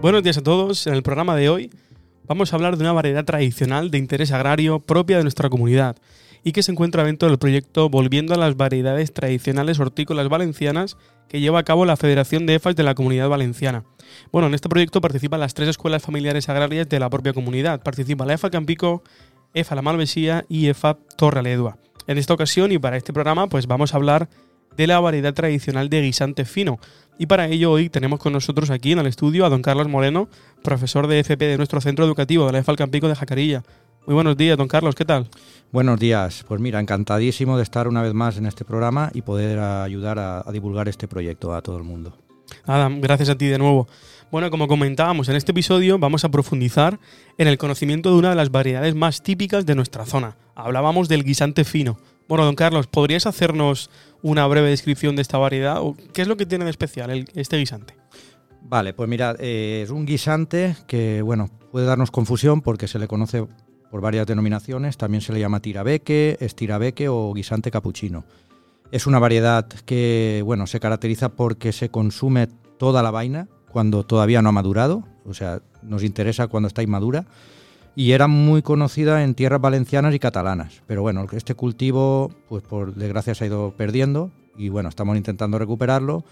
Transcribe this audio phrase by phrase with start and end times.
[0.00, 0.86] Buenos días a todos.
[0.86, 1.72] En el programa de hoy
[2.28, 5.96] vamos a hablar de una variedad tradicional de interés agrario propia de nuestra comunidad
[6.44, 10.96] y que se encuentra dentro del proyecto Volviendo a las variedades tradicionales hortícolas valencianas
[11.28, 13.82] que lleva a cabo la Federación de EFAS de la Comunidad Valenciana.
[14.30, 17.82] Bueno, en este proyecto participan las tres escuelas familiares agrarias de la propia comunidad.
[17.82, 19.02] Participa la EFA Campico,
[19.52, 21.76] EFA La Malvesía y EFA Torreledua.
[22.06, 24.28] En esta ocasión y para este programa pues vamos a hablar
[24.86, 26.78] la variedad tradicional de guisante fino.
[27.18, 30.28] Y para ello hoy tenemos con nosotros aquí en el estudio a don Carlos Moreno,
[30.62, 33.64] profesor de FP de nuestro centro educativo de la EFA Campico de Jacarilla.
[34.06, 35.28] Muy buenos días, don Carlos, ¿qué tal?
[35.72, 39.58] Buenos días, pues mira, encantadísimo de estar una vez más en este programa y poder
[39.58, 42.16] ayudar a, a divulgar este proyecto a todo el mundo.
[42.66, 43.88] Nada, gracias a ti de nuevo.
[44.30, 46.98] Bueno, como comentábamos en este episodio, vamos a profundizar
[47.38, 50.36] en el conocimiento de una de las variedades más típicas de nuestra zona.
[50.54, 51.98] Hablábamos del guisante fino.
[52.28, 53.88] Bueno, don Carlos, ¿podrías hacernos
[54.20, 55.80] una breve descripción de esta variedad?
[56.12, 57.96] ¿Qué es lo que tiene de especial este guisante?
[58.60, 63.08] Vale, pues mira, eh, es un guisante que, bueno, puede darnos confusión porque se le
[63.08, 63.46] conoce
[63.90, 64.98] por varias denominaciones.
[64.98, 68.24] También se le llama tirabeque, estirabeque o guisante capuchino.
[68.92, 72.48] Es una variedad que, bueno, se caracteriza porque se consume
[72.78, 77.24] toda la vaina cuando todavía no ha madurado, o sea, nos interesa cuando está inmadura
[77.98, 80.82] y era muy conocida en tierras valencianas y catalanas.
[80.86, 85.58] Pero bueno, este cultivo, pues por desgracia se ha ido perdiendo y bueno, estamos intentando
[85.58, 86.22] recuperarlo.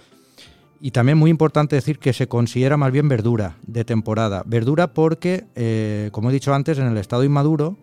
[0.80, 4.44] Y también muy importante decir que se considera más bien verdura de temporada.
[4.46, 7.76] Verdura porque, eh, como he dicho antes, en el estado inmaduro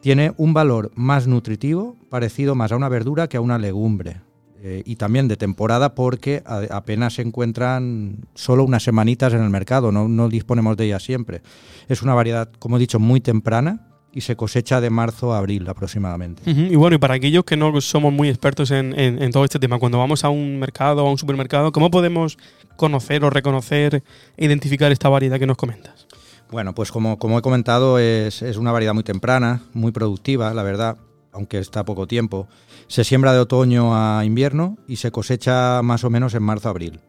[0.00, 4.20] tiene un valor más nutritivo, parecido más a una verdura que a una legumbre.
[4.64, 9.90] Eh, y también de temporada porque apenas se encuentran solo unas semanitas en el mercado,
[9.90, 11.42] no, disponemos de ellas siempre.
[11.88, 15.68] Es una variedad, como he dicho, muy temprana y se cosecha de marzo a abril
[15.68, 16.42] aproximadamente.
[16.46, 19.98] Y bueno, y para aquellos que no somos muy expertos en, todo este tema, cuando
[19.98, 22.38] vamos a un mercado o a un supermercado, ¿cómo podemos
[22.76, 24.04] conocer o reconocer
[24.36, 26.06] e identificar esta variedad que nos comentas?
[26.52, 30.62] Bueno, pues como, como he comentado, es, es una variedad muy temprana, muy productiva, la
[30.62, 30.98] verdad,
[31.32, 32.48] aunque está poco tiempo.
[32.86, 37.00] Se siembra de otoño a invierno y se cosecha más o menos en marzo-abril.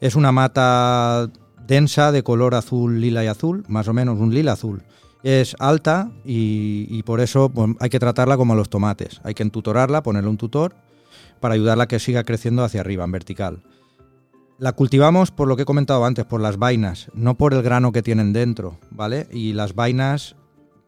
[0.00, 1.30] Es una mata
[1.66, 4.82] densa de color azul, lila y azul, más o menos un lila azul.
[5.22, 9.20] Es alta y, por eso pues, hay que tratarla como los tomates.
[9.24, 10.74] Hay que entutorarla, ponerle un tutor
[11.40, 13.62] para ayudarla a que siga creciendo hacia arriba, en vertical.
[14.58, 17.90] La cultivamos por lo que he comentado antes, por las vainas, no por el grano
[17.90, 19.26] que tienen dentro, ¿vale?
[19.32, 20.36] Y las vainas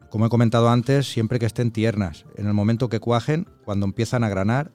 [0.09, 2.25] como he comentado antes, siempre que estén tiernas.
[2.35, 4.71] En el momento que cuajen, cuando empiezan a granar,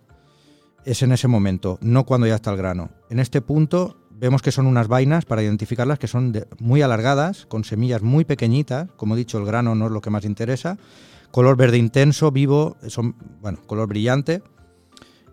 [0.85, 2.91] es en ese momento, no cuando ya está el grano.
[3.09, 7.65] En este punto vemos que son unas vainas para identificarlas que son muy alargadas, con
[7.65, 8.89] semillas muy pequeñitas.
[8.97, 10.79] Como he dicho, el grano no es lo que más interesa.
[11.31, 14.43] Color verde intenso, vivo, son, bueno, color brillante.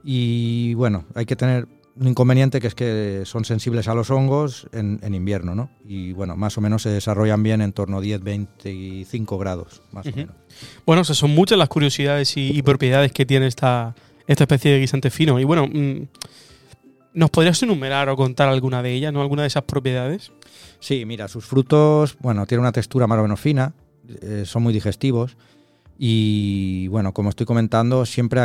[0.04, 1.68] Y bueno, hay que tener
[2.00, 5.70] un inconveniente que es que son sensibles a los hongos en, invierno, ¿no?
[5.86, 10.08] Y bueno, más o menos se desarrollan bien en torno a 10, 25 grados, más
[10.08, 10.36] o menos.
[10.86, 13.96] Bueno, o sea, son muchas las curiosidades y, propiedades que tiene esta,
[14.28, 15.40] esta especie de guisante fino.
[15.42, 16.08] Y bueno, mm,
[17.16, 19.22] ¿nos podrías enumerar o contar alguna de ellas, ¿no?
[19.22, 20.32] ¿Alguna de esas propiedades?
[20.80, 23.74] Sí, mira, sus frutos, bueno, tienen una textura más o menos fina,
[24.22, 25.36] eh, son muy digestivos.
[25.98, 28.40] Y bueno, como estoy comentando, siempre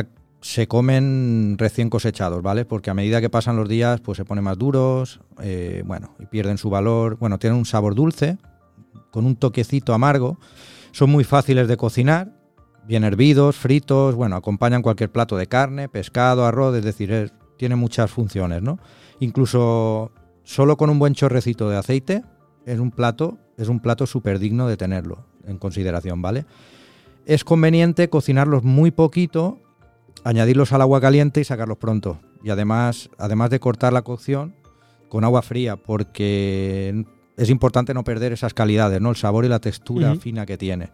[0.45, 2.67] se comen recién cosechados, ¿vale?
[2.67, 6.27] Porque a medida que pasan los días, pues se ponen más duros, eh, bueno, y
[6.27, 7.17] pierden su valor.
[7.17, 8.37] Bueno, tienen un sabor dulce,
[9.11, 10.39] con un toquecito amargo.
[10.93, 12.31] Son muy fáciles de cocinar,
[12.87, 18.11] bien hervidos, fritos, bueno, acompañan cualquier plato de carne, pescado, arroz, es decir, tiene muchas
[18.11, 18.79] funciones, ¿no?
[19.21, 20.13] Incluso
[20.43, 22.23] solo con un buen chorrecito de aceite
[22.67, 26.45] es un plato, es un plato súper digno de tenerlo en consideración, ¿vale?
[27.25, 29.63] Es conveniente cocinarlos muy poquito
[30.23, 32.21] añadirlos al agua caliente y sacarlos pronto.
[32.43, 34.55] Y además, además de cortar la cocción
[35.09, 37.05] con agua fría, porque
[37.37, 39.11] es importante no perder esas calidades, ¿no?
[39.11, 40.91] El sabor y la textura fina que tiene.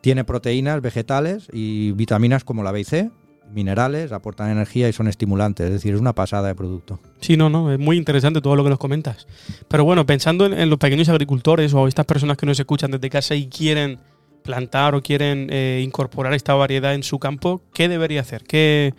[0.00, 3.10] Tiene proteínas vegetales y vitaminas como la B y C,
[3.52, 5.66] minerales, aportan energía y son estimulantes.
[5.66, 6.98] Es decir, es una pasada de producto.
[7.20, 9.26] Sí, no, no, es muy interesante todo lo que nos comentas.
[9.68, 13.34] Pero bueno, pensando en los pequeños agricultores o estas personas que nos escuchan desde casa
[13.34, 13.98] y quieren
[14.44, 18.44] plantar o quieren eh, incorporar esta variedad en su campo, ¿qué debería hacer?
[18.44, 18.92] ¿Qué,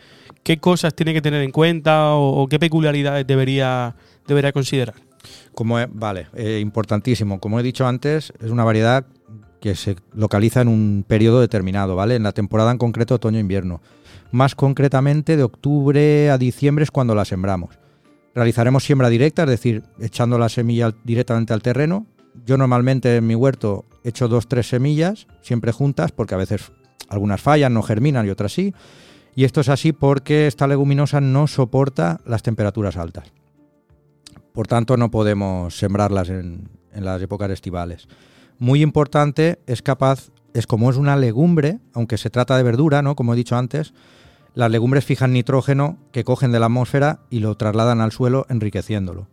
[0.60, 3.96] cosas tiene que tener en cuenta o, qué peculiaridades debería,
[4.28, 4.96] debería considerar?
[5.54, 7.40] Como vale, eh, importantísimo.
[7.40, 9.06] Como he dicho antes, es una variedad
[9.62, 12.16] que se localiza en un periodo determinado, ¿vale?
[12.16, 13.82] En la temporada en concreto otoño-invierno.
[14.32, 17.80] Más concretamente de octubre a diciembre es cuando la sembramos.
[18.34, 22.06] Realizaremos siembra directa, es decir, echando la semilla directamente al terreno.
[22.46, 26.72] Yo normalmente en mi huerto hecho dos, tres semillas, siempre juntas, porque a veces
[27.10, 28.74] algunas fallan, no germinan y otras sí.
[29.36, 33.34] Y esto es así porque esta leguminosa no soporta las temperaturas altas.
[34.54, 38.08] Por tanto, no podemos sembrarlas en, en las épocas estivales.
[38.58, 43.16] Muy importante, es capaz, es como es una legumbre, aunque se trata de verdura, ¿no?
[43.16, 43.94] Como he dicho antes,
[44.54, 49.28] las legumbres fijan nitrógeno que cogen de la atmósfera y lo trasladan al suelo enriqueciéndolo.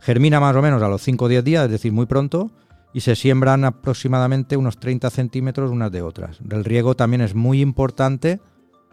[0.00, 2.50] Germina más o menos a los 5 o 10 días, es decir, muy pronto,
[2.94, 6.38] y se siembran aproximadamente unos 30 centímetros unas de otras.
[6.48, 8.40] El riego también es muy importante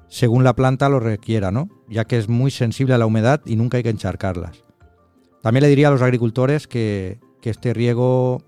[0.09, 1.69] según la planta lo requiera, ¿no?
[1.87, 4.63] ya que es muy sensible a la humedad y nunca hay que encharcarlas.
[5.41, 8.43] También le diría a los agricultores que, que este riego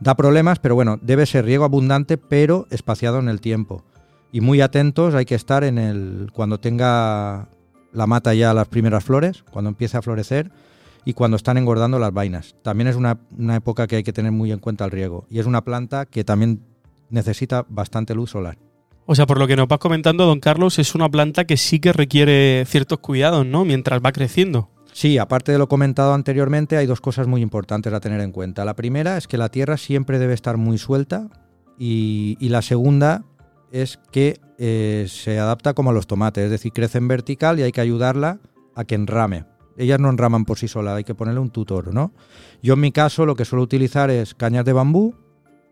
[0.00, 3.84] da problemas, pero bueno, debe ser riego abundante pero espaciado en el tiempo
[4.32, 7.48] y muy atentos hay que estar en el cuando tenga
[7.92, 10.50] la mata ya las primeras flores, cuando empiece a florecer
[11.08, 12.54] y cuando están engordando las vainas.
[12.60, 13.18] También es una,
[13.56, 16.22] época que hay que tener muy en cuenta el riego y es una planta que
[16.22, 16.60] también
[17.08, 18.58] necesita bastante luz solar.
[19.06, 21.80] O sea, por lo que nos vas comentando, don Carlos, es una planta que sí
[21.80, 23.64] que requiere ciertos cuidados, ¿no?
[23.64, 24.68] Mientras va creciendo.
[24.92, 28.66] Sí, aparte de lo comentado anteriormente, hay dos cosas muy importantes a tener en cuenta.
[28.66, 31.30] La primera es que la tierra siempre debe estar muy suelta
[31.78, 33.24] y, y la segunda
[33.72, 37.62] es que eh, se adapta como a los tomates, es decir, crece en vertical y
[37.62, 38.40] hay que ayudarla
[38.74, 39.46] a que enrame.
[39.78, 42.12] Ellas no enraman por sí solas, hay que ponerle un tutor, ¿no?
[42.62, 45.14] Yo en mi caso lo que suelo utilizar es cañas de bambú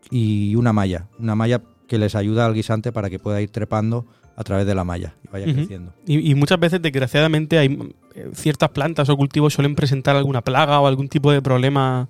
[0.09, 4.05] y una malla, una malla que les ayuda al guisante para que pueda ir trepando
[4.35, 5.93] a través de la malla y vaya creciendo.
[6.05, 10.79] Y, y, muchas veces, desgraciadamente, hay eh, ciertas plantas o cultivos suelen presentar alguna plaga
[10.79, 12.07] o algún tipo de problema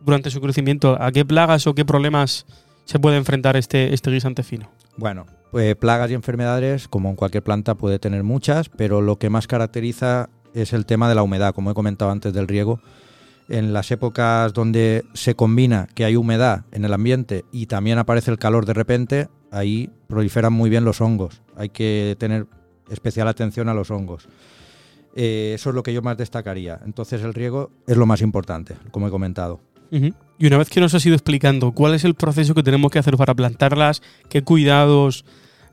[0.00, 1.00] durante su crecimiento.
[1.00, 2.46] ¿A qué plagas o qué problemas
[2.84, 4.70] se puede enfrentar este, este guisante fino?
[4.96, 9.30] Bueno, pues plagas y enfermedades, como en cualquier planta, puede tener muchas, pero lo que
[9.30, 12.80] más caracteriza es el tema de la humedad, como he comentado antes del riego.
[13.48, 18.30] En las épocas donde se combina que hay humedad en el ambiente y también aparece
[18.30, 21.42] el calor de repente, ahí proliferan muy bien los hongos.
[21.56, 22.46] Hay que tener
[22.90, 24.28] especial atención a los hongos.
[25.14, 26.80] Eh, eso es lo que yo más destacaría.
[26.84, 29.60] Entonces el riego es lo más importante, como he comentado.
[30.38, 32.98] Y una vez que nos has ido explicando cuál es el proceso que tenemos que
[32.98, 34.00] hacer para plantarlas,
[34.30, 35.26] qué cuidados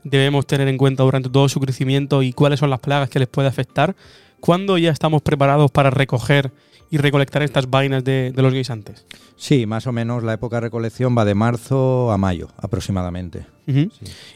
[0.04, 3.28] debemos tener en cuenta durante todo su crecimiento y cuáles son las plagas que les
[3.28, 3.96] puede afectar,
[4.40, 6.52] ¿cuándo ya estamos preparados para recoger
[6.90, 9.06] y recolectar estas vainas de, los guisantes?
[9.36, 13.46] Sí, más o menos la época de recolección va de marzo a mayo aproximadamente.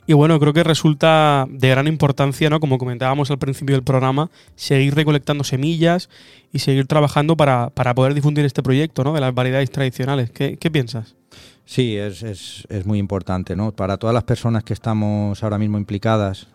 [0.07, 2.61] Y bueno, creo que resulta de gran importancia, ¿no?
[2.61, 6.09] Como comentábamos al principio del programa, seguir recolectando semillas
[6.53, 9.13] y seguir trabajando para, poder difundir este proyecto, ¿no?
[9.13, 10.31] De las variedades tradicionales.
[10.31, 11.17] ¿Qué, piensas?
[11.65, 13.73] Sí, es, es, es, muy importante, ¿no?
[13.73, 16.47] Para todas las personas que estamos ahora mismo implicadas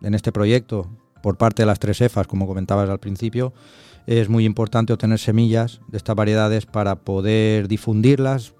[0.00, 0.88] en este proyecto,
[1.24, 3.54] por parte de las tres EFAs, como comentabas al principio,
[4.06, 8.52] es muy importante obtener semillas de estas variedades para poder difundirlas,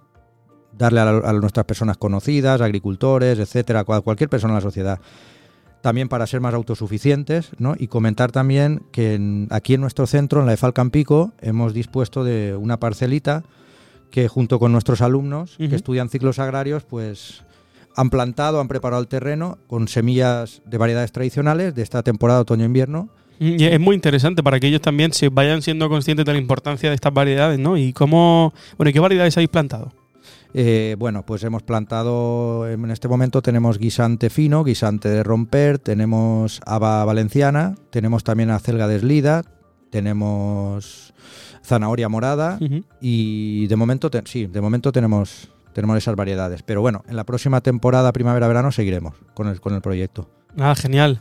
[0.72, 4.98] darle a, nuestras personas conocidas, agricultores, etcétera, a cualquier persona en la sociedad.
[5.82, 7.74] También para ser más autosuficientes, ¿no?
[7.78, 12.56] Y comentar también que aquí en nuestro centro, en la EFAL Campico, hemos dispuesto de
[12.56, 13.44] una parcelita
[14.10, 17.44] que junto con nuestros alumnos que estudian ciclos agrarios, pues
[17.96, 23.10] han plantado, han preparado el terreno con semillas de variedades tradicionales de esta temporada otoño-invierno
[23.38, 26.88] Mm, es muy interesante para que ellos también se vayan siendo conscientes de la importancia
[26.88, 27.76] de estas variedades, ¿no?
[27.76, 29.92] Y cómo, bueno, ¿qué variedades habéis plantado?
[30.56, 36.60] Eh, bueno, pues hemos plantado, en este momento tenemos guisante fino, guisante de romper, tenemos
[36.64, 39.42] haba valenciana, tenemos también acelga deslida,
[39.90, 41.12] tenemos
[41.64, 42.58] zanahoria morada
[43.00, 46.62] y de momento, sí, de momento tenemos, tenemos esas variedades.
[46.62, 50.30] Pero bueno, en la próxima temporada primavera-verano seguiremos con el, con el proyecto.
[50.58, 51.20] Ah, genial.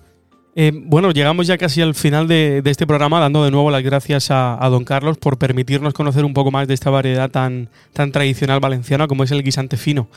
[0.55, 4.27] Eh, bueno, llegamos ya casi al final de, este programa, dando de nuevo las gracias
[4.29, 8.59] a, don Carlos por permitirnos conocer un poco más de esta variedad tan, tan tradicional
[8.59, 10.07] valenciana como es el guisante fino.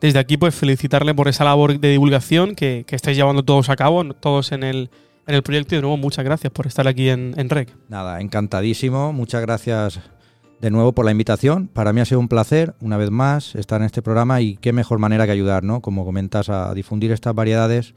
[0.00, 4.04] Desde aquí, pues felicitarle por esa labor de divulgación que, estáis llevando todos a cabo,
[4.12, 4.90] todos en el,
[5.26, 5.74] en el proyecto.
[5.74, 7.74] Y de nuevo, muchas gracias por estar aquí en, en REC.
[7.88, 9.14] Nada, encantadísimo.
[9.14, 10.00] Muchas gracias
[10.60, 11.68] de nuevo por la invitación.
[11.68, 14.72] Para mí ha sido un placer, una vez más, estar en este programa y qué
[14.72, 15.80] mejor manera que ayudar, ¿no?
[15.80, 17.94] Como comentas, a difundir estas variedades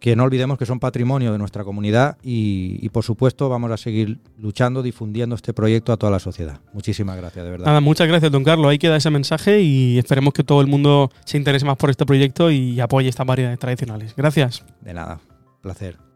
[0.00, 4.20] que no olvidemos que son patrimonio de nuestra comunidad y, por supuesto vamos a seguir
[4.38, 6.60] luchando, difundiendo este proyecto a toda la sociedad.
[6.72, 7.66] Muchísimas gracias, de verdad.
[7.66, 8.70] Nada, muchas gracias, don Carlos.
[8.70, 12.06] Ahí queda ese mensaje y esperemos que todo el mundo se interese más por este
[12.06, 14.14] proyecto y apoye estas variedades tradicionales.
[14.16, 14.64] Gracias.
[14.80, 15.20] De nada,
[15.62, 16.07] placer.